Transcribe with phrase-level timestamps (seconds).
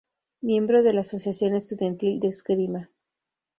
[0.41, 2.89] Miembro de la Asociación Estudiantil de Esgrima.